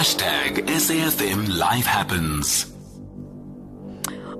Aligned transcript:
Hashtag 0.00 0.66
SAFM 0.66 1.58
Life 1.58 1.84
Happens. 1.84 2.72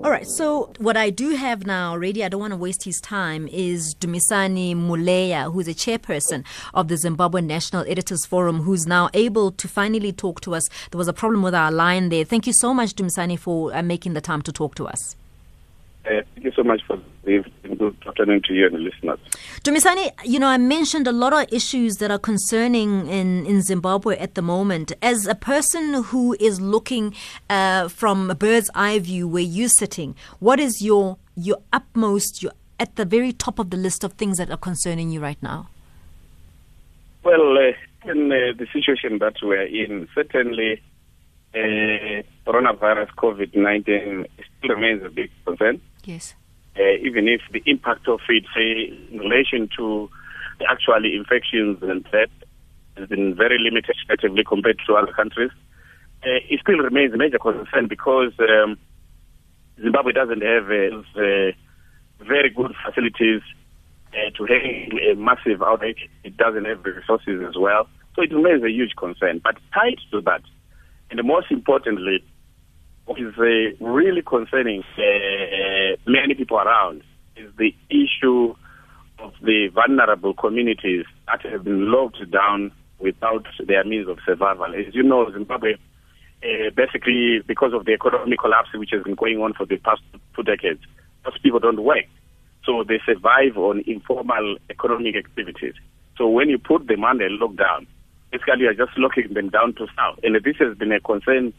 All 0.03 0.11
right, 0.11 0.27
so 0.27 0.73
what 0.79 0.97
I 0.97 1.11
do 1.11 1.37
have 1.37 1.67
now, 1.67 1.91
already, 1.91 2.25
I 2.25 2.31
don't 2.31 2.41
want 2.41 2.53
to 2.53 2.57
waste 2.57 2.85
his 2.85 2.99
time, 2.99 3.47
is 3.47 3.95
Dumisani 3.95 4.75
Muleya, 4.75 5.53
who's 5.53 5.69
a 5.69 5.75
chairperson 5.75 6.47
of 6.73 6.89
the 6.89 6.97
Zimbabwe 6.97 7.43
National 7.43 7.85
Editors 7.87 8.25
Forum, 8.25 8.63
who's 8.63 8.87
now 8.87 9.11
able 9.13 9.53
to 9.53 9.69
finally 9.69 10.15
talk 10.15 10.41
to 10.41 10.55
us. 10.55 10.67
There 10.93 10.99
was 10.99 11.09
a 11.09 11.13
problem 11.13 11.43
with 11.43 11.55
our 11.55 11.71
line 11.71 12.09
there. 12.09 12.25
Thank 12.25 12.47
you 12.47 12.55
so 12.55 12.73
much, 12.73 12.95
Dumisani, 12.95 13.39
for 13.39 13.77
uh, 13.77 13.83
making 13.83 14.15
the 14.15 14.23
time 14.23 14.41
to 14.41 14.53
talk 14.53 14.77
to 14.77 14.87
us. 14.87 15.15
Thank 16.41 16.57
you 16.57 16.63
so 16.63 16.67
much 16.67 16.81
for 16.87 16.99
the 17.25 17.45
good 17.77 17.97
afternoon 18.07 18.41
to 18.47 18.55
you 18.55 18.65
and 18.65 18.75
the 18.75 18.79
listeners. 18.79 19.19
Dumisani, 19.63 20.11
you 20.25 20.39
know, 20.39 20.47
I 20.47 20.57
mentioned 20.57 21.07
a 21.07 21.13
lot 21.13 21.35
of 21.35 21.45
issues 21.53 21.97
that 21.97 22.11
are 22.11 22.19
concerning 22.19 23.07
in, 23.09 23.45
in 23.45 23.61
Zimbabwe 23.61 24.17
at 24.17 24.37
the 24.37 24.41
moment. 24.41 24.91
As 25.03 25.27
a 25.27 25.35
person 25.35 26.03
who 26.05 26.35
is 26.41 26.59
looking 26.59 27.15
uh, 27.51 27.89
from 27.89 28.31
a 28.31 28.35
bird's 28.35 28.71
eye 28.75 28.99
view 29.01 29.29
where 29.29 29.43
you're 29.43 29.69
sitting, 29.69 30.17
what 30.39 30.59
is 30.59 30.81
your 30.81 31.19
your 31.37 31.59
utmost, 31.75 32.43
your 32.43 32.53
at 32.79 32.97
the 32.97 33.05
very 33.05 33.35
top 33.35 33.59
of 33.59 33.69
the 33.69 33.77
list 33.77 34.03
of 34.03 34.15
things 34.15 34.39
that 34.39 34.51
are 34.51 34.57
concerning 34.57 35.11
you 35.11 35.21
right 35.21 35.43
now? 35.43 35.69
Well, 37.23 37.59
uh, 37.59 38.11
in 38.11 38.33
uh, 38.33 38.57
the 38.57 38.67
situation 38.73 39.19
that 39.19 39.35
we're 39.43 39.67
in, 39.67 40.09
certainly 40.15 40.81
uh, 41.55 42.23
coronavirus 42.47 43.11
COVID-19 43.19 44.27
still 44.57 44.71
remains 44.75 45.03
a 45.05 45.11
big 45.11 45.31
concern. 45.45 45.83
Yes. 46.05 46.35
Uh, 46.77 46.97
even 47.03 47.29
if 47.29 47.41
the 47.53 47.63
impact 47.67 48.09
of 48.09 48.21
it, 48.29 48.45
say, 48.55 48.93
in 49.11 49.19
relation 49.19 49.69
to 49.77 50.09
the 50.59 50.67
actual 50.71 51.05
infections 51.05 51.79
and 51.83 52.05
death 52.05 52.31
has 52.97 53.09
been 53.09 53.35
very 53.35 53.59
limited 53.59 53.97
relatively 54.09 54.45
compared 54.45 54.79
to 54.87 54.95
other 54.95 55.13
countries, 55.13 55.51
uh, 56.23 56.39
it 56.49 56.61
still 56.61 56.79
remains 56.79 57.13
a 57.15 57.17
major 57.17 57.39
concern 57.39 57.89
because 57.89 58.33
um, 58.41 58.77
Zimbabwe 59.81 60.13
doesn't 60.13 60.43
have 60.43 60.65
uh, 60.71 61.53
very 62.25 62.51
good 62.51 62.75
facilities 62.85 63.41
uh, 64.13 64.31
to 64.37 64.45
handle 64.45 64.99
a 65.11 65.15
massive 65.15 65.63
outbreak. 65.63 65.97
It 66.25 66.37
doesn't 66.37 66.67
have 66.67 66.83
the 66.83 66.93
resources 66.93 67.43
as 67.49 67.57
well. 67.59 67.89
So 68.15 68.23
it 68.23 68.33
remains 68.33 68.63
a 68.63 68.71
huge 68.71 68.93
concern. 68.97 69.41
But 69.43 69.57
tied 69.73 69.99
to 70.11 70.21
that, 70.23 70.43
and 71.11 71.21
most 71.25 71.51
importantly, 71.51 72.23
is 73.19 73.35
uh, 73.39 73.85
really 73.85 74.23
concerning 74.23 74.83
uh, 74.97 75.97
many 76.07 76.35
people 76.35 76.59
around 76.59 77.03
is 77.37 77.51
the 77.57 77.75
issue 77.89 78.55
of 79.19 79.33
the 79.43 79.69
vulnerable 79.75 80.35
communities 80.35 81.05
that 81.27 81.45
have 81.51 81.65
been 81.65 81.91
locked 81.91 82.31
down 82.31 82.73
without 82.99 83.47
their 83.67 83.85
means 83.85 84.09
of 84.09 84.19
survival. 84.25 84.67
As 84.67 84.95
you 84.95 85.03
know, 85.03 85.31
Zimbabwe, 85.33 85.75
uh, 86.43 86.71
basically, 86.75 87.41
because 87.47 87.73
of 87.75 87.85
the 87.85 87.93
economic 87.93 88.39
collapse 88.39 88.69
which 88.75 88.91
has 88.93 89.03
been 89.03 89.15
going 89.15 89.39
on 89.39 89.55
for 89.55 89.67
the 89.67 89.77
past 89.79 90.03
two 90.35 90.43
decades, 90.43 90.81
most 91.25 91.43
people 91.43 91.59
don't 91.59 91.83
work. 91.83 92.05
So 92.65 92.85
they 92.87 93.01
survive 93.05 93.57
on 93.57 93.83
informal 93.87 94.57
economic 94.69 95.17
activities. 95.17 95.75
So 96.17 96.29
when 96.29 96.49
you 96.49 96.59
put 96.59 96.87
them 96.87 97.05
under 97.05 97.29
lockdown, 97.29 97.87
basically 98.31 98.63
you're 98.63 98.75
just 98.75 98.97
locking 98.97 99.33
them 99.33 99.49
down 99.49 99.75
to 99.75 99.87
south. 99.97 100.21
And 100.23 100.37
this 100.37 100.57
has 100.61 100.77
been 100.77 100.93
a 100.93 101.01
concern 101.01 101.53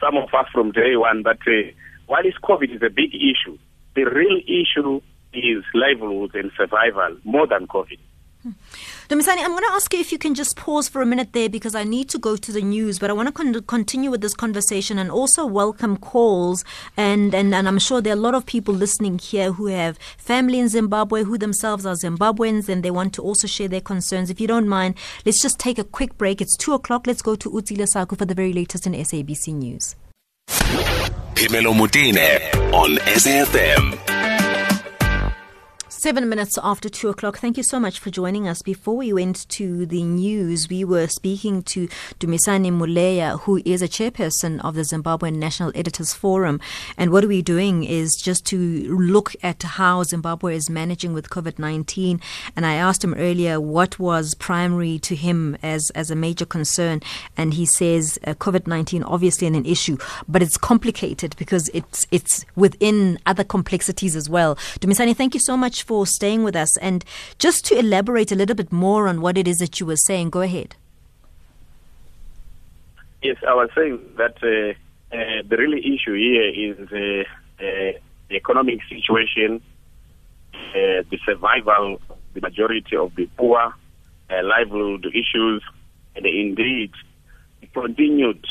some 0.00 0.16
of 0.16 0.32
us 0.34 0.46
from 0.52 0.72
day 0.72 0.96
one 0.96 1.22
that 1.22 1.38
uh, 1.46 1.70
while 2.06 2.22
COVID 2.22 2.74
is 2.74 2.82
a 2.82 2.90
big 2.90 3.14
issue, 3.14 3.58
the 3.94 4.04
real 4.04 4.40
issue 4.46 5.00
is 5.32 5.64
livelihoods 5.74 6.34
and 6.34 6.50
survival 6.56 7.16
more 7.24 7.46
than 7.46 7.66
COVID. 7.66 7.98
Dumisani, 9.08 9.38
I'm 9.38 9.50
going 9.52 9.62
to 9.62 9.70
ask 9.70 9.92
you 9.92 10.00
if 10.00 10.10
you 10.10 10.18
can 10.18 10.34
just 10.34 10.56
pause 10.56 10.88
for 10.88 11.00
a 11.00 11.06
minute 11.06 11.32
there 11.32 11.48
because 11.48 11.76
I 11.76 11.84
need 11.84 12.08
to 12.08 12.18
go 12.18 12.36
to 12.36 12.50
the 12.50 12.60
news, 12.60 12.98
but 12.98 13.08
I 13.08 13.12
want 13.12 13.28
to 13.28 13.32
con- 13.32 13.62
continue 13.62 14.10
with 14.10 14.20
this 14.20 14.34
conversation 14.34 14.98
and 14.98 15.12
also 15.12 15.46
welcome 15.46 15.96
calls. 15.96 16.64
And, 16.96 17.32
and, 17.32 17.54
and 17.54 17.68
I'm 17.68 17.78
sure 17.78 18.00
there 18.00 18.14
are 18.14 18.16
a 18.16 18.20
lot 18.20 18.34
of 18.34 18.46
people 18.46 18.74
listening 18.74 19.20
here 19.20 19.52
who 19.52 19.66
have 19.66 19.96
family 20.18 20.58
in 20.58 20.68
Zimbabwe, 20.68 21.22
who 21.22 21.38
themselves 21.38 21.86
are 21.86 21.94
Zimbabweans, 21.94 22.68
and 22.68 22.82
they 22.82 22.90
want 22.90 23.14
to 23.14 23.22
also 23.22 23.46
share 23.46 23.68
their 23.68 23.80
concerns. 23.80 24.28
If 24.28 24.40
you 24.40 24.48
don't 24.48 24.66
mind, 24.66 24.96
let's 25.24 25.40
just 25.40 25.60
take 25.60 25.78
a 25.78 25.84
quick 25.84 26.18
break. 26.18 26.40
It's 26.40 26.56
2 26.56 26.72
o'clock. 26.72 27.06
Let's 27.06 27.22
go 27.22 27.36
to 27.36 27.48
Utsila 27.48 27.86
Saku 27.86 28.16
for 28.16 28.24
the 28.24 28.34
very 28.34 28.52
latest 28.52 28.88
in 28.88 28.92
SABC 28.92 29.54
News. 29.54 29.94
Phemelo 30.48 31.72
Motene 31.72 32.72
on 32.72 32.96
SAFM. 32.96 34.05
Seven 35.98 36.28
minutes 36.28 36.58
after 36.62 36.90
two 36.90 37.08
o'clock. 37.08 37.38
Thank 37.38 37.56
you 37.56 37.62
so 37.62 37.80
much 37.80 37.98
for 38.00 38.10
joining 38.10 38.46
us. 38.46 38.60
Before 38.60 38.98
we 38.98 39.14
went 39.14 39.48
to 39.48 39.86
the 39.86 40.02
news, 40.02 40.68
we 40.68 40.84
were 40.84 41.06
speaking 41.06 41.62
to 41.62 41.88
Dumisani 42.20 42.70
Muleya, 42.70 43.40
who 43.40 43.62
is 43.64 43.80
a 43.80 43.88
chairperson 43.88 44.62
of 44.62 44.74
the 44.74 44.82
Zimbabwean 44.82 45.36
National 45.36 45.72
Editors 45.74 46.12
Forum. 46.12 46.60
And 46.98 47.12
what 47.12 47.24
we're 47.24 47.40
doing 47.40 47.84
is 47.84 48.14
just 48.14 48.44
to 48.48 48.94
look 48.94 49.34
at 49.42 49.62
how 49.62 50.02
Zimbabwe 50.02 50.54
is 50.54 50.68
managing 50.68 51.14
with 51.14 51.30
COVID 51.30 51.58
19. 51.58 52.20
And 52.54 52.66
I 52.66 52.74
asked 52.74 53.02
him 53.02 53.14
earlier 53.14 53.58
what 53.58 53.98
was 53.98 54.34
primary 54.34 54.98
to 54.98 55.16
him 55.16 55.56
as, 55.62 55.88
as 55.94 56.10
a 56.10 56.14
major 56.14 56.44
concern. 56.44 57.00
And 57.38 57.54
he 57.54 57.64
says 57.64 58.18
uh, 58.26 58.34
COVID 58.34 58.66
19 58.66 59.02
obviously 59.02 59.46
an 59.46 59.64
issue, 59.64 59.96
but 60.28 60.42
it's 60.42 60.58
complicated 60.58 61.34
because 61.38 61.70
it's, 61.72 62.06
it's 62.10 62.44
within 62.54 63.18
other 63.24 63.44
complexities 63.44 64.14
as 64.14 64.28
well. 64.28 64.56
Dumisani, 64.78 65.16
thank 65.16 65.32
you 65.32 65.40
so 65.40 65.56
much 65.56 65.85
for 65.86 66.06
staying 66.06 66.42
with 66.42 66.56
us. 66.56 66.76
And 66.78 67.04
just 67.38 67.64
to 67.66 67.78
elaborate 67.78 68.32
a 68.32 68.34
little 68.34 68.56
bit 68.56 68.72
more 68.72 69.08
on 69.08 69.20
what 69.20 69.38
it 69.38 69.46
is 69.46 69.58
that 69.58 69.80
you 69.80 69.86
were 69.86 69.96
saying, 69.96 70.30
go 70.30 70.42
ahead. 70.42 70.76
Yes, 73.22 73.36
I 73.46 73.54
was 73.54 73.70
saying 73.74 73.98
that 74.18 74.36
uh, 74.42 74.74
uh, 75.16 75.42
the 75.48 75.56
real 75.56 75.74
issue 75.74 76.14
here 76.14 76.48
is 76.48 76.78
uh, 76.92 77.24
uh 77.64 77.98
the 78.28 78.34
economic 78.34 78.80
situation, 78.88 79.62
uh, 80.52 81.02
the 81.10 81.18
survival 81.24 82.00
of 82.10 82.18
the 82.34 82.40
majority 82.40 82.96
of 82.96 83.14
the 83.14 83.26
poor, 83.36 83.58
uh, 83.58 84.42
livelihood 84.42 85.06
issues, 85.06 85.62
and 86.16 86.26
indeed 86.26 86.90
the 87.60 87.66
continued 87.68 88.44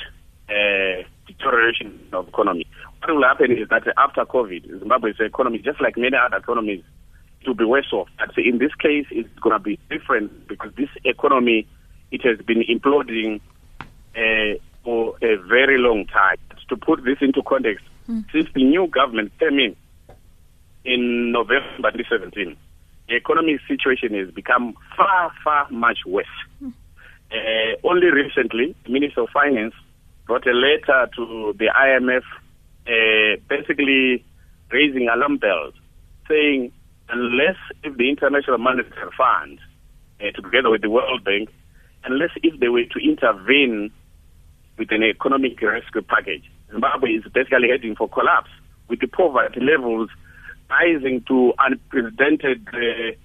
deterioration 1.27 1.99
of 2.13 2.27
economy. 2.27 2.65
What 2.99 3.15
will 3.15 3.23
happen 3.23 3.51
is 3.51 3.67
that 3.69 3.83
after 3.97 4.25
COVID, 4.25 4.79
Zimbabwe's 4.79 5.19
economy, 5.19 5.59
just 5.59 5.81
like 5.81 5.97
many 5.97 6.15
other 6.17 6.37
economies, 6.37 6.83
to 7.45 7.53
be 7.53 7.63
worse 7.63 7.91
off. 7.93 8.07
But 8.17 8.37
in 8.37 8.57
this 8.57 8.73
case, 8.75 9.05
it's 9.11 9.29
going 9.39 9.55
to 9.55 9.59
be 9.59 9.79
different 9.89 10.47
because 10.47 10.71
this 10.75 10.89
economy, 11.03 11.67
it 12.11 12.21
has 12.23 12.39
been 12.45 12.63
imploding 12.63 13.39
uh, 14.15 14.59
for 14.83 15.15
a 15.21 15.37
very 15.47 15.77
long 15.77 16.05
time. 16.07 16.37
To 16.69 16.75
put 16.75 17.03
this 17.03 17.17
into 17.21 17.43
context, 17.43 17.85
mm. 18.09 18.25
since 18.31 18.47
the 18.55 18.63
new 18.63 18.87
government 18.87 19.31
came 19.39 19.59
in 19.59 19.75
in 20.83 21.31
November 21.31 21.91
2017, 21.91 22.57
the 23.07 23.15
economic 23.15 23.61
situation 23.67 24.15
has 24.15 24.33
become 24.33 24.75
far, 24.97 25.31
far 25.43 25.69
much 25.69 25.99
worse. 26.07 26.25
Mm. 26.63 26.73
Uh, 27.31 27.87
only 27.87 28.07
recently, 28.07 28.75
the 28.83 28.91
Minister 28.91 29.21
of 29.21 29.29
Finance 29.29 29.75
wrote 30.27 30.47
a 30.47 30.53
letter 30.53 31.07
to 31.15 31.53
the 31.57 31.67
IMF, 31.67 32.23
uh, 32.87 33.39
basically 33.47 34.25
raising 34.71 35.07
alarm 35.07 35.37
bells, 35.37 35.73
saying 36.27 36.71
unless 37.09 37.57
if 37.83 37.97
the 37.97 38.09
International 38.09 38.57
Monetary 38.57 39.11
Fund, 39.17 39.59
uh, 40.21 40.31
together 40.31 40.69
with 40.69 40.81
the 40.81 40.89
World 40.89 41.23
Bank, 41.23 41.49
unless 42.03 42.31
if 42.43 42.59
they 42.59 42.69
were 42.69 42.83
to 42.83 42.99
intervene 42.99 43.91
with 44.77 44.91
an 44.91 45.03
economic 45.03 45.61
rescue 45.61 46.01
package, 46.01 46.43
Zimbabwe 46.71 47.11
is 47.11 47.23
basically 47.33 47.69
heading 47.69 47.95
for 47.95 48.09
collapse 48.09 48.49
with 48.89 48.99
the 48.99 49.07
poverty 49.07 49.59
levels 49.61 50.09
rising 50.69 51.23
to 51.27 51.53
unprecedented 51.59 52.67
uh, 52.73 53.15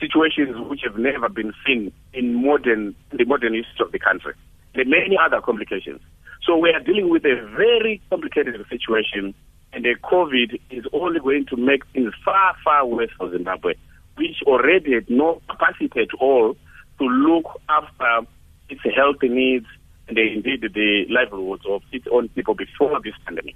situations 0.00 0.56
which 0.68 0.80
have 0.84 0.96
never 0.96 1.28
been 1.28 1.52
seen 1.66 1.92
in 2.12 2.34
modern 2.34 2.94
the 3.12 3.24
modern 3.24 3.54
history 3.54 3.84
of 3.84 3.92
the 3.92 3.98
country. 3.98 4.32
There 4.74 4.82
are 4.82 4.88
many 4.88 5.16
other 5.16 5.40
complications. 5.40 6.00
So 6.44 6.56
we 6.56 6.70
are 6.70 6.80
dealing 6.80 7.10
with 7.10 7.24
a 7.24 7.36
very 7.56 8.00
complicated 8.10 8.54
situation 8.68 9.34
and 9.72 9.84
the 9.84 9.94
COVID 10.02 10.60
is 10.70 10.84
only 10.92 11.20
going 11.20 11.46
to 11.46 11.56
make 11.56 11.86
things 11.92 12.12
far, 12.24 12.54
far 12.64 12.86
worse 12.86 13.10
for 13.18 13.30
Zimbabwe, 13.30 13.74
which 14.16 14.42
already 14.46 14.94
had 14.94 15.10
no 15.10 15.40
capacity 15.48 16.00
at 16.00 16.14
all 16.20 16.56
to 16.98 17.04
look 17.04 17.60
after 17.68 18.26
its 18.68 18.80
health 18.94 19.22
needs 19.22 19.66
and 20.08 20.18
indeed 20.18 20.62
the 20.62 21.04
livelihoods 21.10 21.64
of 21.68 21.82
its 21.92 22.06
own 22.10 22.28
people 22.30 22.54
before 22.54 23.00
this 23.02 23.14
pandemic. 23.24 23.54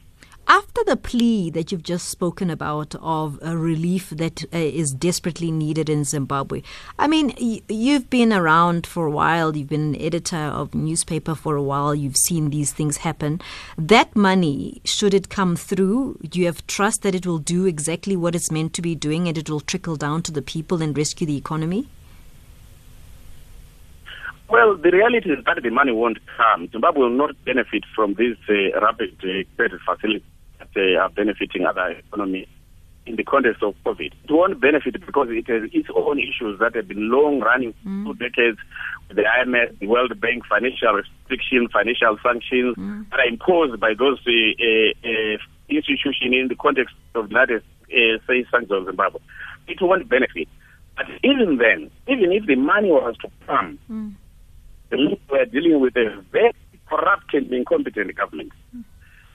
After 0.53 0.83
the 0.85 0.97
plea 0.97 1.49
that 1.51 1.71
you've 1.71 1.85
just 1.85 2.09
spoken 2.09 2.51
about 2.51 2.97
of 3.01 3.39
a 3.41 3.57
relief 3.57 4.11
that 4.11 4.43
uh, 4.53 4.59
is 4.59 4.91
desperately 4.91 5.53
needed 5.53 5.89
in 5.89 6.03
Zimbabwe, 6.03 6.63
I 6.99 7.07
mean, 7.07 7.33
y- 7.41 7.61
you've 7.69 8.11
been 8.11 8.33
around 8.33 8.85
for 8.85 9.07
a 9.07 9.13
while, 9.13 9.57
you've 9.57 9.69
been 9.69 9.95
an 9.95 10.03
editor 10.03 10.37
of 10.37 10.75
newspaper 10.75 11.37
for 11.37 11.55
a 11.55 11.63
while, 11.63 11.95
you've 11.95 12.17
seen 12.17 12.51
these 12.51 12.73
things 12.73 12.97
happen. 12.97 13.41
That 13.79 14.17
money, 14.17 14.81
should 14.85 15.15
it 15.15 15.29
come 15.29 15.55
through, 15.55 16.19
do 16.29 16.41
you 16.41 16.47
have 16.47 16.67
trust 16.67 17.03
that 17.03 17.15
it 17.15 17.25
will 17.25 17.39
do 17.39 17.67
exactly 17.67 18.17
what 18.17 18.35
it's 18.35 18.51
meant 18.51 18.75
to 18.75 18.83
be 18.83 18.97
doing 18.97 19.29
and 19.29 19.39
it 19.39 19.49
will 19.49 19.61
trickle 19.61 19.95
down 19.95 20.23
to 20.23 20.33
the 20.33 20.43
people 20.43 20.83
and 20.83 20.99
rescue 20.99 21.29
the 21.29 21.37
economy? 21.37 21.87
Well, 24.49 24.77
the 24.77 24.91
reality 24.91 25.31
is 25.31 25.45
that 25.45 25.63
the 25.63 25.71
money 25.71 25.93
won't 25.93 26.19
come. 26.37 26.69
Zimbabwe 26.73 27.03
will 27.03 27.11
not 27.11 27.37
benefit 27.45 27.85
from 27.95 28.15
this 28.15 28.37
uh, 28.49 28.81
rapid 28.81 29.15
uh, 29.23 29.45
credit 29.55 29.81
facility 29.87 30.25
that 30.75 30.97
uh, 30.97 31.03
are 31.03 31.11
benefiting 31.11 31.67
other 31.67 31.91
economies 31.91 32.49
in 33.07 33.17
the 33.17 33.25
context 33.25 33.63
of 33.63 33.75
COVID. 33.85 34.13
It 34.25 34.31
won't 34.31 34.61
benefit 34.61 34.95
because 35.05 35.29
it 35.31 35.47
has 35.49 35.69
its 35.73 35.89
own 35.95 36.19
issues 36.19 36.59
that 36.61 36.75
have 36.75 36.89
been 36.89 37.11
long 37.11 37.41
running, 37.41 37.75
mm. 37.87 38.07
two 38.07 38.15
decades, 38.15 38.59
with 39.09 39.17
the 39.17 39.25
IMF, 39.25 39.79
the 39.79 39.87
World 39.87 40.19
Bank, 40.21 40.45
financial 40.47 40.93
restrictions, 40.93 41.71
financial 41.73 42.19
sanctions 42.23 42.77
mm. 42.77 43.11
that 43.11 43.21
are 43.21 43.27
imposed 43.29 43.81
by 43.81 43.95
those 43.99 44.19
uh, 44.27 44.31
uh, 44.31 45.09
uh 45.09 45.39
institutions 45.69 46.19
in 46.23 46.49
the 46.49 46.57
context 46.57 46.95
of 47.15 47.29
the 47.29 47.31
United 47.31 47.63
uh, 47.63 48.23
States 48.25 48.49
sanctions 48.51 48.73
of 48.73 48.87
Zimbabwe. 48.87 49.21
It 49.67 49.79
won't 49.81 50.09
benefit. 50.09 50.49
But 50.97 51.07
even 51.23 51.59
then, 51.59 51.91
even 52.09 52.33
if 52.33 52.47
the 52.47 52.57
money 52.57 52.91
was 52.91 53.17
to 53.23 53.31
come, 53.47 53.79
mm. 53.91 54.15
we're 55.31 55.45
dealing 55.47 55.81
with 55.81 55.97
a 55.97 56.23
very 56.31 56.53
corrupt 56.89 57.33
and 57.35 57.51
incompetent 57.53 58.15
government. 58.17 58.53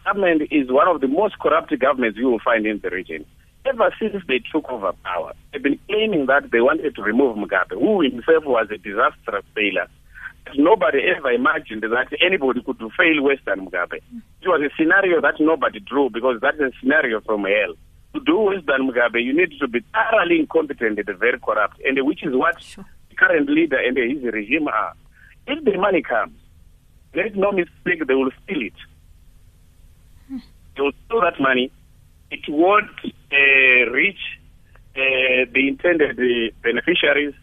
Government 0.06 0.44
is 0.52 0.72
one 0.72 0.88
of 0.88 1.02
the 1.02 1.08
most 1.08 1.40
corrupt 1.40 1.78
governments 1.80 2.18
you 2.18 2.30
will 2.30 2.40
find 2.40 2.66
in 2.66 2.80
the 2.80 2.90
region 2.90 3.26
ever 3.68 3.94
since 4.00 4.24
they 4.28 4.42
took 4.52 4.70
over 4.70 4.94
power, 5.04 5.34
they've 5.52 5.64
been 5.64 5.80
claiming 5.88 6.26
that 6.28 6.52
they 6.52 6.62
wanted 6.62 6.96
to 6.96 7.02
remove 7.02 7.38
Mugabe, 7.38 7.72
who 7.72 8.02
himself 8.02 8.46
was 8.46 8.68
a 8.72 8.78
disastrous 8.78 9.46
failure. 9.54 9.88
Nobody 10.56 11.00
ever 11.18 11.32
imagined 11.32 11.82
that 11.84 12.08
anybody 12.22 12.62
could 12.62 12.78
fail 12.78 13.24
worse 13.24 13.40
than 13.46 13.66
Mugabe. 13.66 13.96
It 14.42 14.48
was 14.48 14.62
a 14.62 14.70
scenario 14.78 15.20
that 15.22 15.40
nobody 15.40 15.80
drew 15.80 16.10
because 16.10 16.40
that's 16.42 16.60
a 16.60 16.72
scenario 16.80 17.22
from 17.22 17.46
hell. 17.46 17.74
To 18.14 18.20
do 18.22 18.40
worse 18.40 18.64
than 18.68 18.88
Mugabe, 18.88 19.24
you 19.24 19.36
need 19.36 19.58
to 19.60 19.68
be 19.68 19.84
thoroughly 19.92 20.40
incompetent 20.40 21.00
and 21.00 21.20
very 21.20 21.40
corrupt, 21.40 21.82
and 21.84 21.98
which 22.06 22.24
is 22.24 22.34
what 22.34 22.62
sure. 22.62 22.86
the 23.10 23.16
current 23.16 23.50
leader 23.50 23.78
and 23.78 23.98
his 23.98 24.24
regime 24.32 24.68
are. 24.68 24.94
If 25.48 25.64
the 25.66 25.78
money 25.78 26.02
comes, 26.04 26.40
there 27.14 27.26
is 27.26 27.34
no 27.36 27.52
mistake, 27.52 28.06
they 28.08 28.14
will 28.14 28.32
steal 28.44 28.62
it. 28.62 28.74
They 30.76 30.82
will 30.82 30.92
steal 31.06 31.22
that 31.22 31.40
money. 31.40 31.72
It 32.32 32.42
won't 32.50 32.90
uh, 33.06 33.92
reach 33.92 34.20
uh, 34.96 35.46
the 35.54 35.68
intended 35.68 36.20
uh, 36.20 36.56
beneficiaries. 36.64 37.34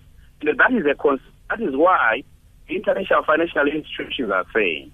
And 0.41 0.59
that 0.59 0.73
is 0.73 0.85
a 0.87 1.19
that 1.51 1.61
is 1.61 1.75
why 1.77 2.25
the 2.69 2.77
international 2.77 3.23
financial 3.25 3.67
institutions 3.67 4.31
are 4.31 4.47
saying, 4.55 4.93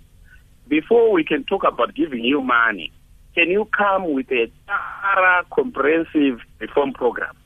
before 0.68 1.12
we 1.12 1.24
can 1.24 1.44
talk 1.44 1.64
about 1.64 1.94
giving 1.94 2.24
you 2.24 2.42
money, 2.42 2.92
can 3.34 3.50
you 3.50 3.68
come 3.76 4.12
with 4.12 4.30
a 4.32 4.50
thorough, 4.66 5.44
comprehensive 5.54 6.40
reform 6.58 6.92
program? 6.92 7.36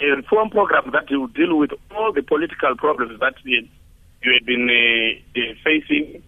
A 0.00 0.06
reform 0.16 0.50
program 0.50 0.90
that 0.92 1.10
will 1.10 1.26
deal 1.26 1.58
with 1.58 1.70
all 1.94 2.12
the 2.12 2.22
political 2.22 2.76
problems 2.76 3.18
that 3.18 3.34
you 3.44 3.66
have 4.22 4.46
been 4.46 4.70
uh, 4.70 5.40
facing. 5.64 6.22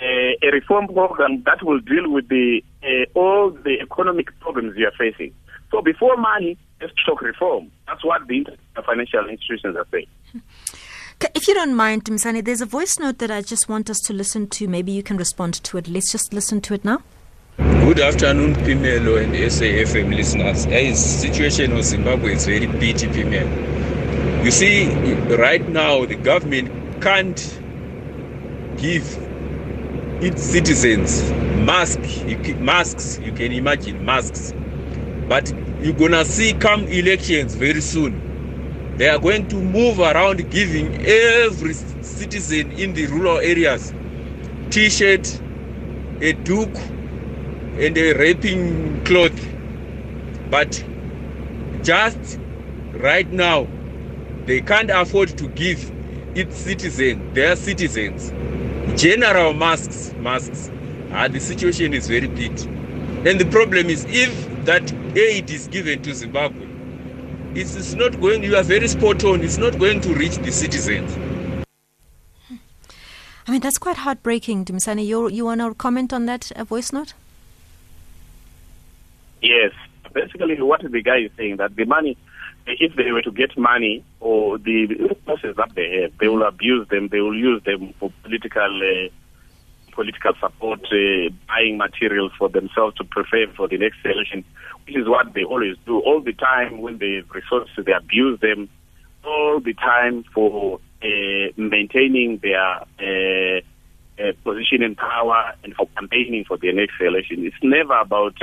Uh, 0.00 0.32
a 0.42 0.50
reform 0.50 0.86
program 0.88 1.42
that 1.44 1.62
will 1.62 1.78
deal 1.80 2.10
with 2.10 2.26
the 2.28 2.64
uh, 2.82 3.04
all 3.18 3.50
the 3.50 3.78
economic 3.82 4.28
problems 4.40 4.74
you 4.76 4.86
are 4.86 4.92
facing. 4.96 5.34
So 5.70 5.82
before 5.82 6.16
money, 6.16 6.56
let's 6.80 6.94
talk 7.04 7.20
reform. 7.20 7.70
That's 7.86 8.02
what 8.02 8.26
the 8.26 8.46
financial 8.86 9.28
institutions 9.28 9.76
are 9.76 9.86
saying. 9.90 10.06
If 11.34 11.46
you 11.48 11.52
don't 11.52 11.74
mind, 11.74 12.04
Dumisani, 12.06 12.42
there's 12.42 12.62
a 12.62 12.66
voice 12.66 12.98
note 12.98 13.18
that 13.18 13.30
I 13.30 13.42
just 13.42 13.68
want 13.68 13.90
us 13.90 14.00
to 14.00 14.14
listen 14.14 14.48
to. 14.48 14.66
Maybe 14.68 14.90
you 14.90 15.02
can 15.02 15.18
respond 15.18 15.54
to 15.64 15.76
it. 15.76 15.86
Let's 15.86 16.10
just 16.10 16.32
listen 16.32 16.62
to 16.62 16.74
it 16.74 16.82
now. 16.82 17.02
Good 17.58 18.00
afternoon, 18.00 18.54
Phemelo 18.54 19.22
and 19.22 19.34
SAFM 19.34 20.16
listeners. 20.16 20.64
The 20.64 20.94
situation 20.94 21.76
of 21.76 21.84
Zimbabwe 21.84 22.36
is 22.36 22.46
very 22.46 22.66
pity, 22.66 23.06
Phemelo. 23.08 24.44
You 24.44 24.50
see, 24.50 24.88
right 25.36 25.68
now, 25.68 26.06
the 26.06 26.14
government 26.14 27.02
can't 27.02 27.36
give 28.78 29.29
its 30.22 30.42
citizens 30.42 31.30
masks. 31.64 32.22
Masks, 32.58 33.18
you 33.18 33.32
can 33.32 33.52
imagine, 33.52 34.04
masks 34.04 34.52
but 35.30 35.52
you're 35.80 35.94
to 36.10 36.24
see 36.24 36.52
come 36.54 36.82
elections 36.88 37.54
very 37.54 37.80
soon. 37.80 38.96
They 38.96 39.08
are 39.08 39.18
going 39.18 39.46
to 39.48 39.56
move 39.56 40.00
around 40.00 40.50
giving 40.50 41.06
every 41.06 41.72
citizen 41.74 42.72
in 42.72 42.94
the 42.94 43.06
rural 43.06 43.38
areas 43.38 43.94
t-shirt, 44.70 45.40
a 46.20 46.32
duke, 46.32 46.76
and 47.78 47.96
a 47.96 48.12
wrapping 48.14 49.04
cloth. 49.04 49.40
But 50.50 50.84
just 51.84 52.40
right 52.92 53.30
now, 53.30 53.68
they 54.46 54.60
can't 54.62 54.90
afford 54.90 55.28
to 55.38 55.48
give 55.48 55.92
its 56.36 56.56
citizens, 56.56 57.34
their 57.34 57.54
citizens, 57.54 58.32
general 58.96 59.52
masks, 59.52 60.12
masks. 60.18 60.70
And 61.10 61.34
the 61.34 61.40
situation 61.40 61.92
is 61.94 62.08
very 62.08 62.28
bad. 62.28 62.60
And 63.26 63.40
the 63.40 63.46
problem 63.50 63.90
is 63.90 64.06
if 64.08 64.64
that 64.64 64.92
aid 65.16 65.50
is 65.50 65.66
given 65.68 66.02
to 66.02 66.14
Zimbabwe, 66.14 66.68
it's 67.54 67.94
not 67.94 68.20
going, 68.20 68.44
you 68.44 68.56
are 68.56 68.62
very 68.62 68.86
spot 68.86 69.24
on, 69.24 69.42
it's 69.42 69.58
not 69.58 69.78
going 69.78 70.00
to 70.02 70.14
reach 70.14 70.36
the 70.36 70.52
citizens. 70.52 71.16
I 73.46 73.52
mean, 73.52 73.60
that's 73.60 73.78
quite 73.78 73.96
heartbreaking, 73.96 74.64
Dumisani. 74.64 75.04
You, 75.04 75.28
you 75.28 75.44
want 75.46 75.60
to 75.60 75.74
comment 75.74 76.12
on 76.12 76.26
that 76.26 76.52
uh, 76.52 76.62
voice 76.62 76.92
note? 76.92 77.14
Yes. 79.42 79.72
Basically, 80.12 80.60
what 80.62 80.82
the 80.82 81.02
guy 81.02 81.18
is 81.18 81.30
saying 81.36 81.56
that 81.56 81.74
the 81.74 81.84
money, 81.84 82.16
if 82.66 82.94
they 82.96 83.10
were 83.12 83.22
to 83.22 83.32
get 83.32 83.56
money 83.58 84.04
or 84.20 84.58
the 84.58 84.86
resources 84.86 85.56
that 85.56 85.74
they 85.74 86.02
have, 86.02 86.12
they 86.18 86.28
will 86.28 86.42
abuse 86.42 86.86
them, 86.88 87.08
they 87.08 87.20
will 87.20 87.36
use 87.36 87.62
them 87.64 87.94
for 87.98 88.12
political 88.22 88.80
uh, 88.82 89.08
political 89.92 90.32
support, 90.40 90.80
uh, 90.92 91.28
buying 91.48 91.76
materials 91.76 92.32
for 92.38 92.48
themselves 92.48 92.96
to 92.96 93.04
prepare 93.04 93.46
for 93.56 93.68
the 93.68 93.76
next 93.76 93.98
election, 94.04 94.44
which 94.86 94.96
is 94.96 95.06
what 95.06 95.34
they 95.34 95.44
always 95.44 95.76
do. 95.84 95.98
All 96.00 96.20
the 96.20 96.32
time 96.32 96.80
when 96.80 96.98
they 96.98 97.14
have 97.16 97.30
resources, 97.30 97.84
they 97.84 97.92
abuse 97.92 98.40
them 98.40 98.68
all 99.24 99.60
the 99.60 99.74
time 99.74 100.24
for 100.32 100.80
uh, 101.02 101.06
maintaining 101.56 102.38
their 102.38 102.80
uh, 103.00 103.60
uh, 104.18 104.32
position 104.44 104.82
in 104.82 104.94
power 104.94 105.54
and 105.64 105.74
for 105.74 105.86
campaigning 105.98 106.44
for 106.44 106.56
the 106.56 106.72
next 106.72 107.00
election. 107.00 107.44
It's 107.44 107.56
never 107.62 107.94
about 107.94 108.36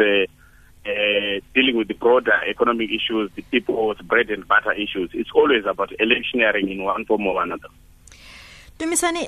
uh, 0.87 1.39
dealing 1.53 1.77
with 1.77 1.87
the 1.87 1.93
broader 1.93 2.39
economic 2.47 2.89
issues, 2.89 3.29
the 3.35 3.41
people's 3.43 3.97
bread 4.01 4.29
and 4.29 4.47
butter 4.47 4.71
issues. 4.73 5.09
It's 5.13 5.31
always 5.33 5.65
about 5.65 5.91
electioneering 5.99 6.69
in 6.69 6.83
one 6.83 7.05
form 7.05 7.27
or 7.27 7.43
another. 7.43 7.67
Dumisani, 8.79 9.27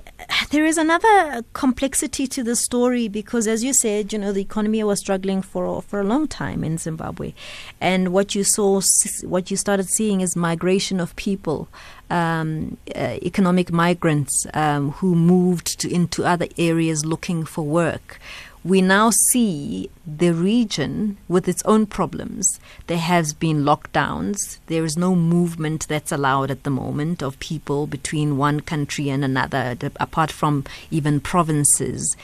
there 0.51 0.63
is 0.63 0.77
another 0.77 1.43
complexity 1.53 2.27
to 2.27 2.43
the 2.43 2.55
story 2.55 3.07
because, 3.07 3.47
as 3.47 3.63
you 3.63 3.73
said, 3.73 4.13
you 4.13 4.19
know 4.19 4.31
the 4.31 4.41
economy 4.41 4.83
was 4.83 4.99
struggling 4.99 5.41
for 5.41 5.81
for 5.81 5.99
a 5.99 6.03
long 6.03 6.27
time 6.27 6.63
in 6.63 6.77
Zimbabwe, 6.77 7.33
and 7.81 8.13
what 8.13 8.35
you 8.35 8.43
saw, 8.43 8.79
what 9.23 9.49
you 9.49 9.57
started 9.57 9.89
seeing, 9.89 10.21
is 10.21 10.35
migration 10.35 10.99
of 10.99 11.15
people, 11.15 11.67
um, 12.11 12.77
uh, 12.95 13.17
economic 13.23 13.71
migrants 13.71 14.45
um, 14.53 14.91
who 14.91 15.15
moved 15.15 15.79
to, 15.79 15.91
into 15.91 16.23
other 16.23 16.47
areas 16.59 17.03
looking 17.03 17.43
for 17.43 17.63
work 17.63 18.19
we 18.63 18.81
now 18.81 19.09
see 19.09 19.89
the 20.05 20.31
region 20.31 21.17
with 21.29 21.47
its 21.47 21.63
own 21.63 21.85
problems. 21.85 22.59
There 22.87 22.97
has 22.97 23.31
been 23.31 23.63
lockdowns. 23.63 24.57
There 24.67 24.83
is 24.83 24.97
no 24.97 25.15
movement 25.15 25.87
that's 25.87 26.11
allowed 26.11 26.51
at 26.51 26.63
the 26.63 26.69
moment 26.69 27.23
of 27.23 27.39
people 27.39 27.87
between 27.87 28.37
one 28.37 28.59
country 28.59 29.09
and 29.09 29.23
another, 29.23 29.77
apart 29.97 30.31
from 30.31 30.65
even 30.91 31.21
provinces. 31.21 32.17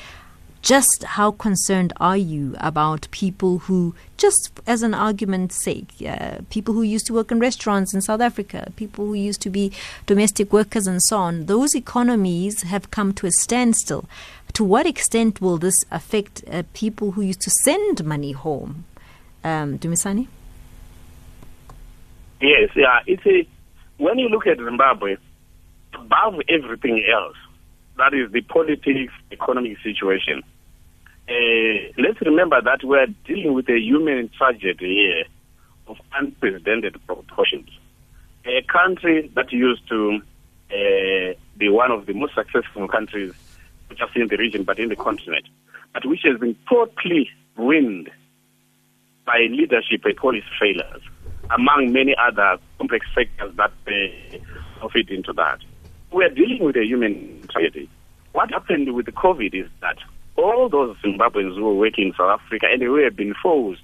Just 0.62 1.04
how 1.04 1.32
concerned 1.32 1.94
are 1.98 2.18
you 2.18 2.56
about 2.60 3.08
people 3.12 3.60
who, 3.60 3.94
just 4.18 4.60
as 4.65 4.82
an 4.82 4.96
argument's 4.96 5.63
sake, 5.63 5.94
uh, 6.06 6.39
people 6.50 6.74
who 6.74 6.82
used 6.82 7.06
to 7.06 7.13
work 7.13 7.32
in 7.32 7.39
restaurants 7.39 7.94
in 7.94 8.01
South 8.01 8.20
Africa, 8.20 8.74
people 8.75 9.06
who 9.06 9.13
used 9.13 9.42
to 9.42 9.51
be 9.51 9.72
domestic 10.08 10.51
workers 10.51 10.88
and 10.88 11.01
so 11.04 11.18
on, 11.18 11.46
those 11.46 11.75
economies 11.75 12.63
have 12.63 12.89
come 12.89 13.13
to 13.13 13.27
a 13.27 13.32
standstill 13.32 14.06
to 14.55 14.63
what 14.63 14.85
extent 14.85 15.41
will 15.41 15.57
this 15.57 15.83
affect 15.91 16.43
uh, 16.50 16.63
people 16.74 17.12
who 17.12 17.21
used 17.21 17.41
to 17.41 17.51
send 17.51 18.03
money 18.05 18.31
home? 18.31 18.85
Um, 19.43 19.77
Dumisani? 19.77 20.27
Yes, 22.41 22.69
yeah. 22.75 23.01
It's 23.05 23.25
a, 23.25 23.47
when 23.97 24.17
you 24.17 24.29
look 24.29 24.47
at 24.47 24.57
Zimbabwe, 24.57 25.17
above 25.93 26.35
everything 26.47 27.05
else, 27.12 27.35
that 27.97 28.13
is 28.13 28.31
the 28.31 28.41
politics, 28.41 29.13
economic 29.31 29.77
situation. 29.83 30.41
Uh, 31.27 31.91
let's 31.97 32.21
remember 32.21 32.62
that 32.62 32.79
we're 32.83 33.07
dealing 33.25 33.53
with 33.53 33.67
a 33.69 33.77
human 33.77 34.29
tragedy 34.38 34.95
here 34.95 35.25
of 35.88 35.97
unprecedented 36.13 36.97
proportions. 37.05 37.69
A 38.45 38.62
country 38.71 39.29
that 39.35 39.51
used 39.51 39.88
to 39.89 40.21
uh, 40.71 41.33
be 41.57 41.67
one 41.67 41.91
of 41.91 42.05
the 42.05 42.13
most 42.13 42.35
successful 42.35 42.88
countries 42.88 43.33
not 43.89 43.98
just 43.98 44.15
in 44.15 44.27
the 44.27 44.38
region 44.38 44.63
but 44.63 44.80
in 44.80 44.89
the 44.89 44.96
continent, 44.96 45.46
but 45.94 46.06
which 46.06 46.22
has 46.24 46.39
been 46.39 46.56
totally 46.70 47.30
ruined 47.58 48.10
by 49.25 49.48
leadership 49.50 50.06
and 50.06 50.15
policy 50.15 50.46
failures, 50.60 51.01
among 51.56 51.92
many 51.92 52.15
other 52.22 52.58
complex 52.77 53.06
factors 53.13 53.56
that 53.58 53.72
uh, 53.88 54.88
fit 54.89 55.10
into 55.10 55.34
that. 55.34 55.60
we 56.12 56.24
are 56.24 56.30
dealing 56.30 56.63
with 56.63 56.75
a 56.75 56.86
human 56.86 57.46
tragedy. 57.50 57.89
What 58.34 58.51
happened 58.51 58.94
with 58.94 59.06
the 59.06 59.12
COVID 59.12 59.54
is 59.54 59.70
that 59.82 59.98
all 60.38 60.70
those 60.70 60.96
Zimbabweans 60.98 61.56
who 61.56 61.63
were 61.63 61.74
working 61.74 62.08
in 62.08 62.13
South 62.13 62.39
Africa 62.39 62.68
and 62.72 62.82
who 62.82 62.96
have 63.04 63.15
been 63.15 63.34
forced 63.42 63.82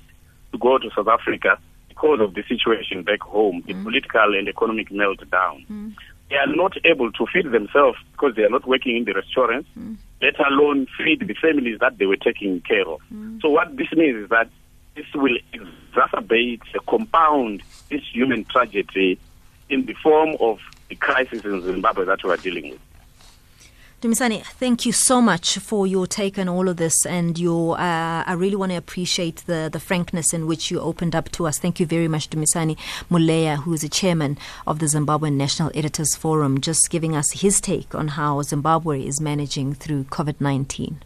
to 0.52 0.58
go 0.58 0.78
to 0.78 0.90
South 0.96 1.08
Africa 1.08 1.58
because 1.88 2.20
of 2.20 2.34
the 2.34 2.44
situation 2.48 3.04
back 3.04 3.22
home, 3.22 3.64
the 3.66 3.74
mm. 3.74 3.84
political 3.84 4.38
and 4.38 4.48
economic 4.48 4.90
meltdown. 4.90 5.66
Mm. 5.68 5.94
They 6.32 6.38
are 6.38 6.48
not 6.48 6.78
able 6.86 7.12
to 7.12 7.26
feed 7.28 7.52
themselves 7.52 7.98
because 8.14 8.36
they 8.36 8.44
are 8.44 8.50
not 8.50 8.66
working 8.66 8.96
in 8.96 9.04
the 9.04 9.12
restaurants, 9.12 9.70
mm. 9.78 9.98
let 10.22 10.40
alone 10.48 10.88
feed 10.98 11.28
the 11.28 11.34
families 11.34 11.80
that 11.80 11.98
they 11.98 12.06
were 12.06 12.16
taking 12.16 12.62
care 12.62 12.88
of. 12.88 13.02
So 13.42 13.50
what 13.50 13.76
this 13.76 13.92
means 13.92 14.24
is 14.24 14.30
that 14.30 14.50
this 14.96 15.06
will 15.14 15.38
exacerbate, 15.54 16.62
compound 16.88 17.64
this 17.90 18.02
human 18.14 18.46
tragedy 18.46 19.20
in 19.70 19.86
the 19.86 19.94
form 20.02 20.38
of 20.40 20.60
the 20.88 20.96
crisis 20.96 21.44
in 21.44 21.62
Zimbabwe 21.64 22.06
that 22.06 22.24
we 22.24 22.30
are 22.30 22.38
dealing 22.38 22.72
with. 22.72 22.80
Dumisani, 24.02 24.44
thank 24.44 24.84
you 24.88 24.92
so 24.92 25.22
much 25.22 25.60
for 25.60 25.86
your 25.86 26.08
take 26.08 26.40
on 26.40 26.50
all 26.50 26.68
of 26.68 26.78
this, 26.78 27.06
and 27.06 27.38
your. 27.38 27.80
Uh, 27.80 28.24
I 28.26 28.34
really 28.34 28.56
want 28.56 28.72
to 28.72 28.76
appreciate 28.76 29.44
the 29.46 29.70
the 29.72 29.80
frankness 29.80 30.34
in 30.34 30.48
which 30.48 30.72
you 30.72 30.80
opened 30.80 31.16
up 31.16 31.30
to 31.34 31.46
us. 31.46 31.60
Thank 31.60 31.80
you 31.80 31.86
very 31.86 32.08
much, 32.08 32.32
Dumisani 32.32 32.78
Muleya, 33.12 33.58
who 33.58 33.74
is 33.74 33.82
the 33.82 33.90
chairman 33.90 34.40
of 34.66 34.80
the 34.80 34.88
Zimbabwean 34.88 35.34
National 35.34 35.70
Editors 35.76 36.16
Forum, 36.16 36.62
just 36.62 36.90
giving 36.90 37.16
us 37.16 37.30
his 37.42 37.62
take 37.62 37.94
on 37.94 38.08
how 38.08 38.42
Zimbabwe 38.42 39.06
is 39.06 39.22
managing 39.22 39.76
through 39.76 40.06
COVID 40.06 40.42
nineteen. 40.42 41.04